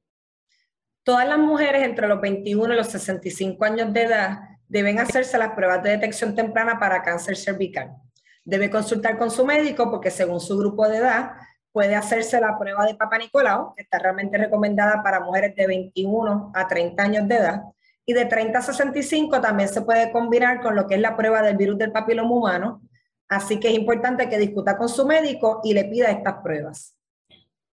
Todas 1.04 1.28
las 1.28 1.38
mujeres 1.38 1.82
entre 1.82 2.08
los 2.08 2.18
21 2.18 2.72
y 2.72 2.76
los 2.78 2.86
65 2.86 3.62
años 3.62 3.92
de 3.92 4.04
edad 4.04 4.38
deben 4.68 4.98
hacerse 4.98 5.36
las 5.36 5.50
pruebas 5.50 5.82
de 5.82 5.90
detección 5.90 6.34
temprana 6.34 6.78
para 6.78 7.02
cáncer 7.02 7.36
cervical. 7.36 7.94
Debe 8.42 8.70
consultar 8.70 9.18
con 9.18 9.30
su 9.30 9.44
médico 9.44 9.90
porque 9.90 10.10
según 10.10 10.40
su 10.40 10.56
grupo 10.56 10.88
de 10.88 10.96
edad 10.96 11.32
puede 11.72 11.94
hacerse 11.94 12.40
la 12.40 12.58
prueba 12.58 12.86
de 12.86 12.94
Papa 12.94 13.18
Nicolau, 13.18 13.74
que 13.74 13.82
está 13.82 13.98
realmente 13.98 14.38
recomendada 14.38 15.02
para 15.02 15.20
mujeres 15.20 15.54
de 15.54 15.66
21 15.66 16.52
a 16.54 16.66
30 16.66 17.02
años 17.02 17.28
de 17.28 17.36
edad. 17.36 17.62
Y 18.06 18.14
de 18.14 18.24
30 18.24 18.58
a 18.58 18.62
65 18.62 19.42
también 19.42 19.68
se 19.68 19.82
puede 19.82 20.10
combinar 20.10 20.62
con 20.62 20.74
lo 20.74 20.86
que 20.86 20.94
es 20.94 21.00
la 21.02 21.18
prueba 21.18 21.42
del 21.42 21.58
virus 21.58 21.76
del 21.76 21.92
papiloma 21.92 22.34
humano. 22.34 22.80
Así 23.28 23.60
que 23.60 23.68
es 23.68 23.74
importante 23.74 24.30
que 24.30 24.38
discuta 24.38 24.78
con 24.78 24.88
su 24.88 25.04
médico 25.04 25.60
y 25.64 25.74
le 25.74 25.84
pida 25.84 26.10
estas 26.10 26.36
pruebas. 26.42 26.96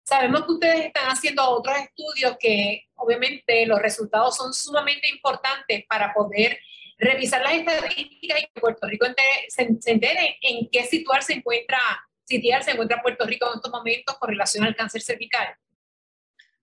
Sabemos 0.08 0.46
que 0.46 0.52
ustedes 0.52 0.86
están 0.86 1.06
haciendo 1.08 1.42
otros 1.48 1.76
estudios 1.78 2.36
que 2.38 2.86
obviamente 2.94 3.66
los 3.66 3.80
resultados 3.80 4.36
son 4.36 4.54
sumamente 4.54 5.08
importantes 5.08 5.84
para 5.88 6.14
poder 6.14 6.58
revisar 6.98 7.42
las 7.42 7.54
estadísticas 7.54 8.40
y 8.40 8.46
que 8.46 8.60
Puerto 8.60 8.86
Rico 8.86 9.06
se, 9.48 9.76
se 9.80 9.90
entere 9.90 10.38
en 10.40 10.68
qué 10.70 10.84
situar 10.84 11.22
se 11.22 11.34
encuentra 11.34 11.78
se 12.26 12.70
encuentra 12.70 13.02
Puerto 13.02 13.24
Rico 13.24 13.46
en 13.46 13.56
estos 13.56 13.70
momentos 13.70 14.16
con 14.18 14.28
relación 14.28 14.64
al 14.64 14.74
cáncer 14.74 15.00
cervical? 15.00 15.48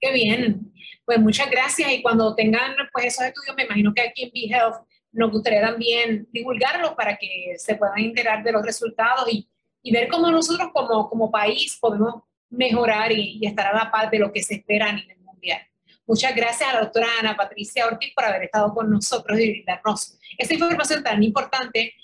Qué 0.00 0.12
bien. 0.12 0.72
Pues 1.04 1.18
muchas 1.20 1.50
gracias 1.50 1.90
y 1.90 2.02
cuando 2.02 2.34
tengan 2.34 2.74
pues 2.92 3.06
esos 3.06 3.24
estudios, 3.24 3.56
me 3.56 3.64
imagino 3.64 3.92
que 3.94 4.02
aquí 4.02 4.24
en 4.24 4.30
BeHealth 4.32 4.76
nos 5.12 5.30
gustaría 5.30 5.60
también 5.60 6.28
divulgarlos 6.32 6.92
para 6.92 7.16
que 7.16 7.54
se 7.56 7.74
puedan 7.76 7.98
enterar 7.98 8.42
de 8.42 8.52
los 8.52 8.64
resultados 8.64 9.32
y, 9.32 9.48
y 9.82 9.92
ver 9.92 10.08
cómo 10.08 10.30
nosotros 10.30 10.70
como, 10.72 11.08
como 11.08 11.30
país 11.30 11.78
podemos 11.80 12.22
mejorar 12.50 13.12
y, 13.12 13.38
y, 13.40 13.46
estar 13.46 13.66
a 13.66 13.84
la 13.84 13.90
par 13.90 14.10
de 14.10 14.18
lo 14.18 14.32
que 14.32 14.42
se 14.42 14.56
espera 14.56 14.88
a 14.88 14.92
nivel 14.92 15.18
mundial. 15.20 15.60
Muchas 16.06 16.34
gracias 16.34 16.70
a 16.70 16.74
la 16.74 16.80
doctora 16.80 17.06
Ana 17.20 17.36
Patricia 17.36 17.86
Ortiz 17.86 18.12
por 18.14 18.24
haber 18.24 18.44
estado 18.44 18.72
con 18.72 18.90
nosotros 18.90 19.38
y 19.38 19.50
brindarnos 19.50 20.18
esta 20.38 20.54
información 20.54 21.02
tan 21.02 21.22
importante 21.22 21.94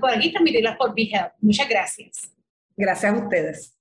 por 0.00 0.10
aquí 0.10 0.30
transmitirla 0.30 0.76
por 0.76 0.94
BeHealth. 0.94 1.34
Muchas 1.40 1.68
gracias. 1.68 2.32
Gracias 2.76 3.12
a 3.12 3.16
ustedes. 3.16 3.74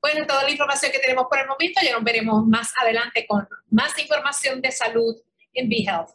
Bueno, 0.00 0.26
toda 0.26 0.42
la 0.44 0.50
información 0.50 0.90
que 0.90 0.98
tenemos 0.98 1.26
por 1.28 1.38
el 1.38 1.46
momento, 1.46 1.80
ya 1.84 1.92
nos 1.92 2.02
veremos 2.02 2.46
más 2.46 2.72
adelante 2.80 3.26
con 3.26 3.46
más 3.70 3.96
información 3.98 4.60
de 4.60 4.70
salud 4.70 5.16
en 5.52 5.68
BeHealth. 5.68 6.10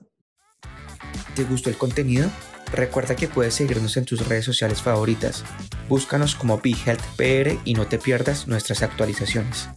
¿Te 1.38 1.43
gustó 1.43 1.69
el 1.69 1.78
contenido? 1.78 2.32
Recuerda 2.73 3.15
que 3.15 3.28
puedes 3.28 3.54
seguirnos 3.54 3.95
en 3.95 4.06
tus 4.06 4.28
redes 4.28 4.43
sociales 4.43 4.82
favoritas. 4.82 5.43
Búscanos 5.88 6.34
como 6.34 6.60
BeHealthPR 6.60 7.60
y 7.63 7.76
no 7.76 7.86
te 7.86 8.00
pierdas 8.00 8.47
nuestras 8.47 8.82
actualizaciones. 8.82 9.69